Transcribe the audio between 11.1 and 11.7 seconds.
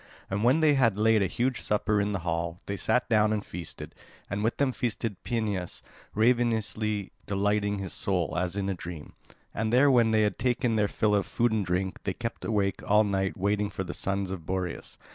of food and